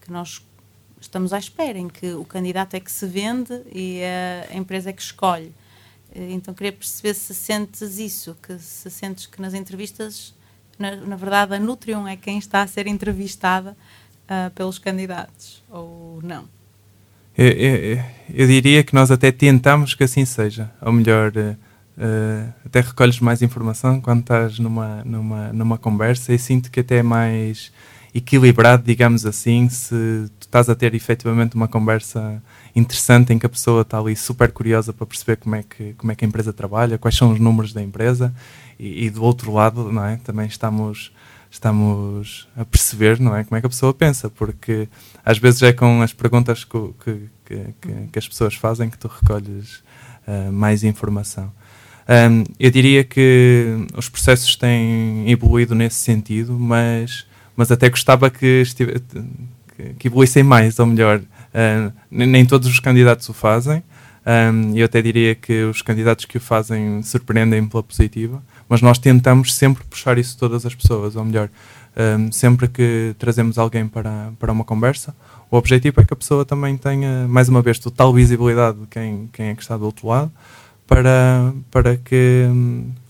que 0.01 0.11
nós 0.11 0.45
estamos 1.01 1.33
à 1.33 1.39
espera, 1.39 1.79
em 1.79 1.89
que 1.89 2.13
o 2.13 2.25
candidato 2.25 2.75
é 2.75 2.81
que 2.81 2.91
se 2.91 3.07
vende 3.07 3.61
e 3.73 4.01
a, 4.51 4.57
empresa 4.57 4.91
é 4.91 4.93
que 4.93 5.03
escolhe. 5.03 5.53
Uh, 6.15 6.31
então, 6.31 6.55
queria 6.55 6.73
perceber 6.73 7.15
se 7.15 7.35
sentes 7.35 7.99
isso, 7.99 8.37
que 8.43 8.59
se 8.59 8.91
sentes 8.91 9.27
que 9.27 9.41
nas 9.41 9.53
entrevistas, 9.53 10.35
na, 10.79 10.97
na 10.97 11.17
verdade, 11.17 11.55
a 11.55 11.59
Nutrium 11.59 12.07
é 12.07 12.17
quem 12.17 12.39
está 12.39 12.63
a 12.63 12.67
ser 12.67 12.87
entrevistada 12.87 13.77
pelos 14.55 14.79
candidatos, 14.79 15.63
ou 15.69 16.19
não? 16.23 16.49
Eu, 17.37 17.47
eu, 17.47 18.05
eu, 18.33 18.47
diria 18.47 18.83
que 18.83 18.95
nós 18.95 19.11
até 19.11 19.31
tentamos 19.31 19.95
que 19.95 20.03
assim 20.03 20.25
seja. 20.25 20.73
Ou 20.81 20.91
melhor, 20.91 21.31
Uh, 21.37 21.55
até 22.65 22.81
recolhes 22.81 23.21
mais 23.21 23.43
informação 23.43 24.01
quando 24.01 24.21
estás 24.21 24.59
numa, 24.59 25.05
numa, 25.05 25.53
numa 25.53 25.79
conversa 25.79 26.33
e 26.33 26.39
sinto 26.39 26.71
que 26.71 26.81
até 26.81 26.99
é 26.99 27.03
mais 27.03 27.73
equilibrado, 28.15 28.85
digamos 28.85 29.27
assim, 29.27 29.69
se 29.69 30.31
tu 30.39 30.45
estás 30.47 30.69
a 30.69 30.75
ter 30.75 30.95
efetivamente 30.95 31.57
uma 31.57 31.67
conversa 31.67 32.41
interessante 32.75 33.33
em 33.33 33.39
que 33.39 33.47
a 33.47 33.49
pessoa 33.49 33.83
está 33.83 33.99
ali 33.99 34.15
super 34.15 34.53
curiosa 34.53 34.93
para 34.93 35.05
perceber 35.05 35.37
como 35.37 35.57
é 35.57 35.65
que, 35.65 35.95
como 35.95 36.13
é 36.13 36.15
que 36.15 36.25
a 36.25 36.29
empresa 36.29 36.53
trabalha, 36.53 36.97
quais 36.97 37.17
são 37.17 37.33
os 37.33 37.41
números 37.41 37.73
da 37.73 37.83
empresa 37.83 38.33
e, 38.79 39.07
e 39.07 39.11
do 39.11 39.23
outro 39.23 39.53
lado 39.53 39.93
não 39.93 40.05
é? 40.05 40.17
também 40.19 40.47
estamos 40.47 41.13
estamos 41.51 42.49
a 42.57 42.65
perceber 42.65 43.19
não 43.19 43.37
é 43.37 43.43
como 43.43 43.57
é 43.57 43.61
que 43.61 43.67
a 43.67 43.71
pessoa 43.71 43.93
pensa 43.93 44.31
porque 44.31 44.89
às 45.25 45.39
vezes 45.39 45.63
é 45.63 45.73
com 45.73 46.01
as 46.01 46.13
perguntas 46.13 46.65
que, 46.65 46.95
que, 47.05 47.29
que, 47.45 48.09
que 48.13 48.19
as 48.19 48.29
pessoas 48.29 48.55
fazem 48.55 48.89
que 48.89 48.99
tu 48.99 49.09
recolhes 49.09 49.83
uh, 50.27 50.53
mais 50.53 50.85
informação 50.85 51.53
um, 52.09 52.45
eu 52.59 52.71
diria 52.71 53.03
que 53.03 53.87
os 53.97 54.09
processos 54.09 54.57
têm 54.57 55.31
evoluído 55.31 55.75
nesse 55.75 55.97
sentido, 55.97 56.59
mas, 56.59 57.27
mas 57.57 57.71
até 57.71 57.89
gostava 57.89 58.29
que, 58.31 58.63
estive, 58.63 59.03
que 59.99 60.09
evoluíssem 60.09 60.43
mais, 60.43 60.79
ou 60.79 60.87
melhor, 60.87 61.21
nem 62.11 62.45
todos 62.45 62.69
os 62.69 62.81
candidatos 62.81 63.29
o 63.29 63.33
fazem. 63.33 63.83
Um, 64.27 64.75
eu 64.75 64.87
até 64.87 65.03
diria 65.03 65.35
que 65.35 65.65
os 65.65 65.83
candidatos 65.83 66.25
que 66.25 66.39
o 66.39 66.41
fazem 66.41 67.03
surpreendem 67.03 67.67
pela 67.67 67.83
positiva, 67.83 68.43
mas 68.69 68.81
nós 68.81 68.99
tentamos 68.99 69.55
sempre 69.55 69.85
puxar 69.85 70.17
isso 70.17 70.39
todas 70.39 70.65
as 70.65 70.75
pessoas, 70.75 71.15
ou 71.15 71.25
melhor, 71.25 71.51
um, 72.19 72.33
sempre 72.33 72.67
que 72.67 73.15
trazemos 73.19 73.59
alguém 73.59 73.87
para, 73.87 74.33
para 74.39 74.51
uma 74.51 74.65
conversa, 74.65 75.15
o 75.51 75.57
objetivo 75.57 76.01
é 76.01 76.05
que 76.05 76.15
a 76.15 76.17
pessoa 76.17 76.45
também 76.45 76.77
tenha, 76.77 77.29
mais 77.29 77.51
uma 77.51 77.61
vez, 77.61 77.79
total 77.79 78.13
visibilidade 78.15 78.79
de 78.81 78.87
quem, 78.87 79.29
quem 79.33 79.47
é 79.49 79.55
que 79.55 79.63
está 79.63 79.77
do 79.77 79.85
outro 79.85 80.09
lado, 80.09 80.33
para, 80.87 81.53
para 81.71 81.97
que, 81.97 82.47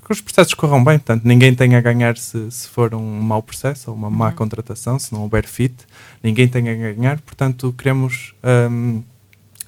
que, 0.04 0.12
os 0.12 0.20
processos 0.20 0.54
corram 0.54 0.82
bem. 0.82 0.98
Portanto, 0.98 1.24
ninguém 1.24 1.54
tem 1.54 1.74
a 1.74 1.80
ganhar 1.80 2.16
se, 2.16 2.50
se 2.50 2.68
for 2.68 2.94
um 2.94 3.20
mau 3.20 3.42
processo 3.42 3.90
ou 3.90 3.96
uma 3.96 4.10
má 4.10 4.28
uhum. 4.28 4.34
contratação, 4.34 4.98
se 4.98 5.12
não 5.12 5.22
houver 5.22 5.46
fit, 5.46 5.74
ninguém 6.22 6.48
tem 6.48 6.68
a 6.68 6.74
ganhar. 6.74 7.20
Portanto, 7.20 7.74
queremos 7.76 8.34
um, 8.70 9.02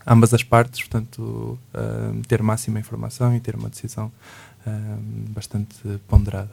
ambas 0.06 0.32
as 0.32 0.42
partes, 0.42 0.80
portanto, 0.80 1.58
um, 1.74 2.22
ter 2.22 2.42
máxima 2.42 2.78
informação 2.78 3.34
e 3.34 3.40
ter 3.40 3.56
uma 3.56 3.68
decisão 3.68 4.12
um, 4.66 5.32
bastante 5.32 5.76
ponderada. 6.08 6.52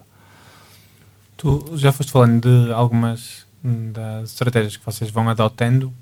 Tu 1.37 1.73
já 1.75 1.91
foste 1.91 2.11
falando 2.11 2.41
de 2.41 2.71
algumas 2.71 3.45
das 3.63 4.31
estratégias 4.31 4.75
que 4.75 4.85
vocês 4.85 5.09
vão 5.09 5.29
adotando 5.29 5.93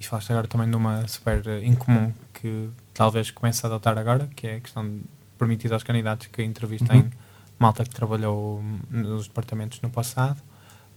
e 0.00 0.04
falaste 0.04 0.30
agora 0.30 0.48
também 0.48 0.68
de 0.68 0.76
uma 0.76 1.06
super 1.06 1.42
incomum 1.62 2.12
que 2.32 2.68
talvez 2.94 3.30
comece 3.30 3.66
a 3.66 3.68
adotar 3.68 3.98
agora, 3.98 4.28
que 4.34 4.46
é 4.46 4.56
a 4.56 4.60
questão 4.60 4.88
de 4.88 5.02
permitir 5.36 5.72
aos 5.72 5.82
candidatos 5.82 6.28
que 6.28 6.42
entrevistem 6.42 7.00
uhum. 7.02 7.10
malta 7.58 7.84
que 7.84 7.90
trabalhou 7.90 8.62
nos 8.88 9.26
departamentos 9.26 9.80
no 9.82 9.90
passado, 9.90 10.40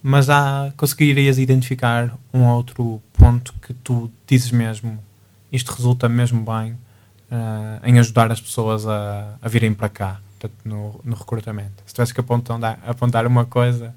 mas 0.01 0.30
há, 0.30 0.72
conseguirias 0.77 1.39
identificar 1.39 2.16
um 2.34 2.46
outro 2.46 3.01
ponto 3.13 3.54
que 3.62 3.74
tu 3.74 4.12
dizes 4.27 4.51
mesmo, 4.51 5.04
isto 5.51 5.72
resulta 5.72 6.08
mesmo 6.08 6.46
bem 6.46 6.74
uh, 6.74 7.84
em 7.84 8.00
ajudar 8.00 8.32
as 8.32 8.39
pessoas 8.39 8.86
a, 8.88 9.36
a 9.42 9.50
virem 9.50 9.74
para 9.74 9.89
cá, 9.89 10.22
portanto, 10.39 10.62
no, 10.63 11.01
no 11.04 11.16
recrutamento. 11.16 11.84
Se 11.86 11.94
tivesse 11.94 12.13
que 12.13 12.20
apontar, 12.20 12.80
apontar 12.86 13.25
uma 13.25 13.46
coisa, 13.46 13.94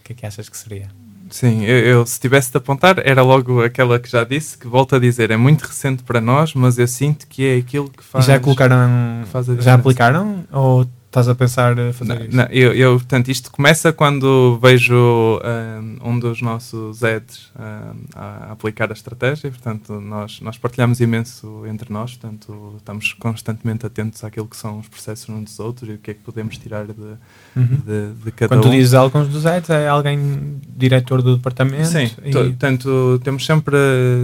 o 0.00 0.04
que 0.04 0.12
é 0.12 0.16
que 0.16 0.26
achas 0.26 0.48
que 0.48 0.58
seria? 0.58 0.90
Sim, 1.30 1.64
eu, 1.64 1.78
eu, 1.78 2.06
se 2.06 2.18
tivesse 2.18 2.50
de 2.50 2.58
apontar, 2.58 3.00
era 3.04 3.22
logo 3.22 3.62
aquela 3.62 3.98
que 3.98 4.10
já 4.10 4.24
disse, 4.24 4.58
que 4.58 4.66
volto 4.66 4.96
a 4.96 4.98
dizer, 4.98 5.30
é 5.30 5.36
muito 5.36 5.62
recente 5.62 6.02
para 6.02 6.20
nós, 6.20 6.54
mas 6.54 6.78
eu 6.78 6.88
sinto 6.88 7.26
que 7.26 7.46
é 7.46 7.56
aquilo 7.56 7.88
que 7.88 8.02
faz. 8.02 8.24
Já 8.24 8.38
colocaram. 8.38 9.24
já 9.60 9.74
aplicaram? 9.74 10.44
Ou 10.52 10.86
Estás 11.10 11.28
a 11.28 11.34
pensar 11.34 11.76
a 11.76 11.92
fazer 11.92 12.14
não, 12.14 12.24
isso? 12.24 12.36
Não, 12.36 12.44
eu, 12.44 12.72
eu, 12.72 12.92
portanto, 12.92 13.32
isto 13.32 13.50
começa 13.50 13.92
quando 13.92 14.56
vejo 14.62 14.94
um, 14.94 16.08
um 16.08 16.20
dos 16.20 16.40
nossos 16.40 17.02
ads 17.02 17.50
um, 17.58 18.04
a 18.14 18.52
aplicar 18.52 18.90
a 18.90 18.92
estratégia, 18.92 19.50
portanto, 19.50 20.00
nós, 20.00 20.40
nós 20.40 20.56
partilhamos 20.56 21.00
imenso 21.00 21.66
entre 21.66 21.92
nós, 21.92 22.14
portanto, 22.14 22.74
estamos 22.76 23.12
constantemente 23.14 23.84
atentos 23.84 24.22
àquilo 24.22 24.46
que 24.46 24.56
são 24.56 24.78
os 24.78 24.86
processos 24.86 25.28
uns 25.28 25.42
dos 25.46 25.58
outros 25.58 25.88
e 25.88 25.94
o 25.94 25.98
que 25.98 26.12
é 26.12 26.14
que 26.14 26.20
podemos 26.20 26.56
tirar 26.58 26.86
de, 26.86 26.92
uhum. 26.92 27.16
de, 27.56 28.12
de, 28.26 28.30
cada 28.30 28.50
quando 28.50 28.60
um. 28.60 28.62
Quando 28.62 28.70
tu 28.70 28.70
dizes 28.70 28.94
alguns 28.94 29.26
dos 29.26 29.44
ads, 29.46 29.68
é 29.68 29.88
alguém 29.88 30.60
diretor 30.76 31.22
do 31.22 31.34
departamento? 31.34 31.88
Sim, 31.88 32.08
e... 32.24 32.30
portanto, 32.30 33.20
temos 33.24 33.44
sempre, 33.44 33.76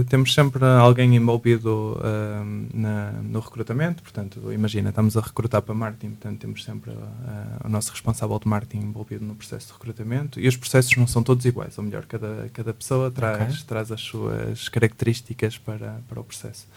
temos 0.07 0.33
sempre 0.33 0.63
alguém 0.63 1.17
envolvido 1.17 1.99
um, 2.01 2.67
na, 2.73 3.11
no 3.11 3.41
recrutamento, 3.41 4.01
portanto, 4.01 4.53
imagina, 4.53 4.87
estamos 4.87 5.17
a 5.17 5.19
recrutar 5.19 5.61
para 5.61 5.75
marketing, 5.75 6.11
portanto, 6.11 6.39
temos 6.39 6.63
sempre 6.63 6.76
sempre 6.77 6.91
uh, 6.91 7.65
o 7.65 7.69
nosso 7.69 7.91
responsável 7.91 8.39
de 8.39 8.47
marketing 8.47 8.85
envolvido 8.85 9.25
no 9.25 9.35
processo 9.35 9.67
de 9.67 9.73
recrutamento 9.73 10.39
e 10.39 10.47
os 10.47 10.55
processos 10.55 10.95
não 10.95 11.07
são 11.07 11.23
todos 11.23 11.43
iguais, 11.45 11.77
ou 11.77 11.83
melhor, 11.83 12.05
cada, 12.05 12.49
cada 12.53 12.73
pessoa 12.73 13.09
traz, 13.09 13.55
okay. 13.55 13.65
traz 13.67 13.91
as 13.91 14.01
suas 14.01 14.69
características 14.69 15.57
para, 15.57 15.99
para 16.07 16.19
o 16.19 16.23
processo. 16.23 16.67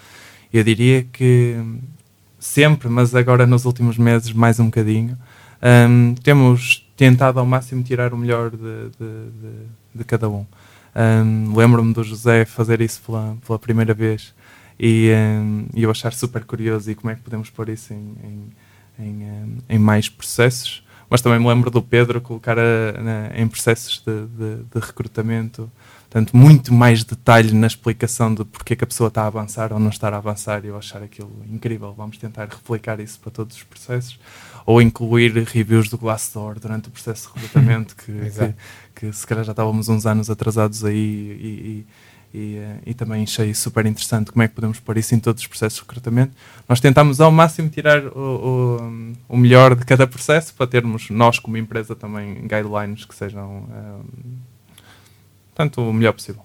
Eu 0.52 0.64
diria 0.64 1.04
que 1.04 1.56
sempre, 2.38 2.88
mas 2.88 3.14
agora 3.14 3.46
nos 3.46 3.64
últimos 3.64 3.98
meses 3.98 4.32
mais 4.32 4.58
um 4.58 4.66
bocadinho, 4.66 5.16
um, 5.62 6.14
temos 6.14 6.88
tentado 6.96 7.38
ao 7.38 7.46
máximo 7.46 7.82
tirar 7.82 8.14
o 8.14 8.16
melhor 8.16 8.50
de, 8.50 8.56
de, 8.56 9.30
de, 9.30 9.96
de 9.96 10.04
cada 10.04 10.28
um. 10.28 10.46
um 10.96 11.54
Lembro-me 11.54 11.92
do 11.92 12.02
José 12.02 12.44
fazer 12.44 12.80
isso 12.80 13.02
pela, 13.02 13.36
pela 13.46 13.58
primeira 13.58 13.92
vez 13.92 14.34
e, 14.78 15.12
um, 15.14 15.66
eu 15.74 15.90
achar 15.90 16.12
super 16.14 16.44
curioso 16.44 16.90
e 16.90 16.94
como 16.94 17.10
é 17.10 17.14
que 17.14 17.20
podemos 17.20 17.50
pôr 17.50 17.68
isso 17.68 17.92
em, 17.92 18.16
em 18.24 18.50
em, 19.00 19.58
em 19.68 19.78
mais 19.78 20.08
processos, 20.08 20.82
mas 21.08 21.20
também 21.20 21.40
me 21.40 21.46
lembro 21.46 21.70
do 21.70 21.82
Pedro 21.82 22.20
colocar 22.20 22.58
a, 22.58 22.92
na, 23.00 23.30
em 23.34 23.48
processos 23.48 24.02
de, 24.04 24.26
de, 24.26 24.62
de, 24.64 24.86
recrutamento 24.86 25.70
Portanto, 26.10 26.36
muito 26.36 26.74
mais 26.74 27.04
detalhe 27.04 27.54
na 27.54 27.68
explicação 27.68 28.34
de 28.34 28.44
porque 28.44 28.72
é 28.72 28.76
que 28.76 28.82
a 28.82 28.86
pessoa 28.86 29.06
está 29.06 29.22
a 29.22 29.26
avançar 29.28 29.72
ou 29.72 29.78
não 29.78 29.90
estar 29.90 30.12
a 30.12 30.16
avançar 30.16 30.64
e 30.64 30.66
eu 30.66 30.76
achar 30.76 31.00
aquilo 31.00 31.30
incrível. 31.48 31.94
Vamos 31.96 32.18
tentar 32.18 32.48
replicar 32.48 32.98
isso 32.98 33.20
para 33.20 33.30
todos 33.30 33.54
os 33.54 33.62
processos. 33.62 34.18
Ou 34.66 34.82
incluir 34.82 35.32
reviews 35.44 35.88
do 35.88 35.96
Glassdoor 35.96 36.58
durante 36.58 36.88
o 36.88 36.90
processo 36.90 37.28
de 37.28 37.34
recrutamento, 37.34 37.94
que, 38.04 38.12
que, 38.12 38.54
que, 38.96 39.12
se 39.12 39.24
calhar 39.24 39.44
já 39.44 39.52
estávamos 39.52 39.88
uns 39.88 40.04
anos 40.04 40.28
atrasados 40.28 40.84
aí 40.84 40.96
e, 40.96 41.46
e, 41.46 41.86
e, 42.32 42.56
eh, 42.56 42.76
e, 42.86 42.94
também 42.94 43.24
achei 43.24 43.52
super 43.52 43.84
interessante 43.86 44.30
como 44.30 44.42
é 44.42 44.48
que 44.48 44.54
podemos 44.54 44.78
pôr 44.78 44.96
isso 44.96 45.14
em 45.14 45.18
todos 45.18 45.42
os 45.42 45.48
processos 45.48 45.78
de 45.78 45.82
recrutamento. 45.82 46.32
Nós 46.68 46.80
tentamos 46.80 47.20
ao 47.20 47.32
máximo 47.32 47.68
tirar 47.68 48.04
o, 48.06 48.78
o, 49.28 49.34
o 49.34 49.36
melhor 49.36 49.74
de 49.74 49.84
cada 49.84 50.06
processo 50.06 50.54
para 50.54 50.66
termos 50.66 51.10
nós 51.10 51.38
como 51.38 51.56
empresa 51.56 51.96
também 51.96 52.34
guidelines 52.42 53.04
que 53.04 53.14
sejam... 53.14 53.64
Um, 53.68 54.50
Portanto, 55.60 55.82
o 55.82 55.92
melhor 55.92 56.14
possível. 56.14 56.42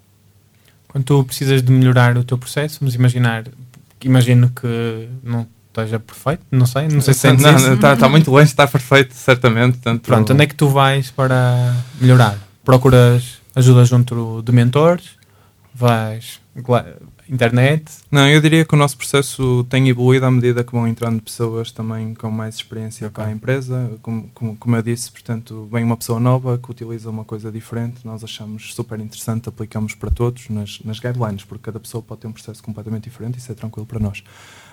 Quando 0.90 1.06
tu 1.06 1.24
precisas 1.24 1.62
de 1.62 1.72
melhorar 1.72 2.18
o 2.18 2.24
teu 2.24 2.38
processo, 2.38 2.80
vamos 2.82 2.96
imaginar, 2.96 3.46
imagino 4.04 4.50
que 4.50 5.08
não 5.24 5.48
esteja 5.70 6.00
perfeito, 6.00 6.42
não 6.52 6.66
sei, 6.66 6.88
não 6.90 7.00
sei 7.00 7.14
se 7.14 7.22
sentes 7.22 7.44
não, 7.44 7.74
Está, 7.76 7.94
está 7.94 8.10
muito 8.10 8.30
longe 8.30 8.46
estar 8.46 8.68
perfeito, 8.68 9.14
certamente. 9.14 9.78
Tanto 9.78 10.02
Pronto, 10.02 10.34
onde 10.34 10.44
é 10.44 10.48
que 10.48 10.56
tu 10.56 10.68
vais 10.68 11.12
para 11.12 11.76
melhorar? 12.00 12.38
Procuras 12.64 13.40
ajuda 13.56 13.86
junto 13.86 14.42
de 14.42 14.52
mentores? 14.52 15.12
Vais 15.78 16.40
internet? 17.30 17.92
Não, 18.10 18.30
eu 18.30 18.40
diria 18.40 18.64
que 18.64 18.74
o 18.74 18.78
nosso 18.78 18.98
processo 18.98 19.66
tem 19.70 19.90
evoluído 19.90 20.26
à 20.26 20.32
medida 20.32 20.64
que 20.64 20.72
vão 20.72 20.88
entrando 20.88 21.22
pessoas 21.22 21.70
também 21.70 22.14
com 22.14 22.32
mais 22.32 22.56
experiência 22.56 23.08
okay. 23.08 23.14
para 23.14 23.32
a 23.32 23.36
empresa. 23.36 23.92
Como, 24.02 24.30
como, 24.34 24.56
como, 24.56 24.76
eu 24.76 24.82
disse, 24.82 25.12
portanto, 25.12 25.68
vem 25.70 25.84
uma 25.84 25.98
pessoa 25.98 26.18
nova 26.18 26.58
que 26.58 26.72
utiliza 26.72 27.10
uma 27.10 27.26
coisa 27.26 27.52
diferente, 27.52 28.06
nós 28.06 28.24
achamos 28.24 28.74
super 28.74 29.00
interessante, 29.02 29.50
aplicamos 29.50 29.96
para 29.96 30.10
todos 30.10 30.48
nas, 30.50 30.80
nas 30.86 31.00
guidelines, 31.00 31.44
porque 31.44 31.64
cada 31.66 31.80
pessoa 31.80 32.02
pode 32.02 32.22
ter 32.22 32.28
um 32.28 32.32
processo 32.32 32.64
completamente 32.64 33.04
diferente 33.04 33.36
e 33.36 33.38
isso 33.40 33.52
é 33.52 33.56
tranquilo 33.56 33.86
para 33.86 34.00
nós. 34.00 34.24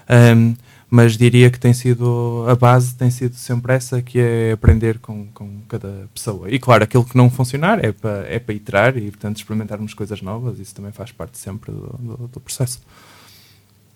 Um, 0.09 0.55
mas 0.95 1.17
diria 1.17 1.51
que 1.51 1.59
tem 1.59 1.73
sido 1.73 2.45
a 2.47 2.55
base 2.55 2.95
tem 2.95 3.11
sido 3.11 3.35
sempre 3.35 3.73
essa 3.73 4.03
que 4.03 4.19
é 4.19 4.53
aprender 4.53 4.99
com, 4.99 5.27
com 5.29 5.63
cada 5.67 6.07
pessoa. 6.13 6.51
E 6.51 6.59
claro 6.59 6.85
aquilo 6.85 7.03
que 7.03 7.17
não 7.17 7.31
funcionar 7.31 7.83
é 7.83 7.93
para 7.93 8.27
é 8.29 8.39
para 8.39 8.55
iterar 8.55 8.99
e 8.99 9.11
portanto 9.11 9.39
experimentarmos 9.39 9.95
coisas 9.95 10.21
novas 10.21 10.59
isso 10.59 10.75
também 10.75 10.93
faz 10.93 11.11
parte 11.11 11.39
sempre 11.39 11.73
do, 11.73 11.97
do, 11.99 12.29
do 12.29 12.41
processo. 12.41 12.83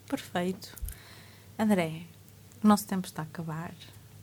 Perfeito. 0.08 0.74
André 1.58 2.04
o 2.64 2.66
nosso 2.66 2.86
tempo 2.86 3.06
está 3.06 3.20
a 3.20 3.24
acabar. 3.26 3.74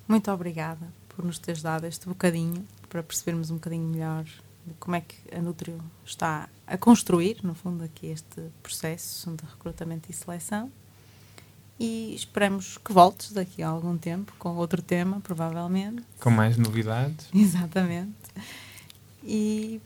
Muito 0.08 0.32
obrigada 0.32 0.88
por 1.10 1.24
nos 1.24 1.38
teres 1.38 1.62
dado 1.62 1.86
este 1.86 2.08
bocadinho 2.08 2.66
para 2.90 3.04
percebermos 3.04 3.52
um 3.52 3.56
bocadinho 3.56 3.88
melhor 3.88 4.24
de 4.24 4.74
como 4.80 4.96
é 4.96 5.02
que 5.02 5.16
a 5.32 5.40
Nutrio 5.40 5.80
está 6.04 6.50
a 6.66 6.76
construir 6.76 7.38
no 7.44 7.54
fundo 7.54 7.84
aqui 7.84 8.08
este 8.08 8.42
processo 8.64 9.30
de 9.32 9.44
recrutamento 9.46 10.10
e 10.10 10.14
seleção 10.14 10.72
e 11.84 12.16
esperamos 12.16 12.78
que 12.78 12.94
voltes 12.94 13.34
daqui 13.34 13.62
a 13.62 13.68
algum 13.68 13.98
tempo 13.98 14.32
com 14.40 14.56
outro 14.56 14.82
tema, 14.82 15.20
provavelmente. 15.20 16.02
Com 16.18 16.30
mais 16.30 16.56
novidades. 16.56 17.28
Exatamente. 17.36 18.14
E 19.22 19.82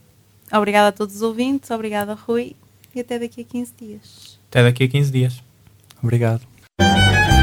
obrigada 0.54 0.89
a 0.89 0.92
todos 0.92 1.16
os 1.16 1.22
ouvintes, 1.24 1.72
obrigada 1.72 2.13
Rui 2.13 2.56
e 2.94 3.00
até 3.00 3.18
daqui 3.18 3.42
a 3.42 3.44
15 3.44 3.74
dias. 3.80 4.39
Até 4.48 4.62
daqui 4.62 4.84
a 4.84 4.88
15 4.88 5.12
dias. 5.12 5.44
Obrigado. 6.04 6.42